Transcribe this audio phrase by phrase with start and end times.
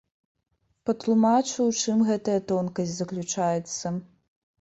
[0.89, 3.93] Патлумачу, у чым гэтая тонкасць заключаецца.